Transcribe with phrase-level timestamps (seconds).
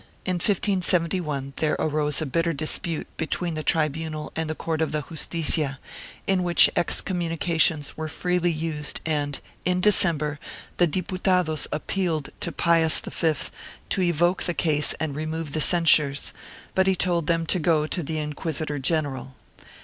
[0.25, 5.03] In 1571 there arose a bitter dispute between the tribunal and the court of the
[5.07, 5.77] Justicia,
[6.25, 10.39] in which excommunications were freely used and, in December,
[10.77, 13.49] the Diputados appealed to Pius V
[13.89, 16.33] to evoke the case and remove the censures,
[16.73, 19.35] but he told them to go to the inquisitor general.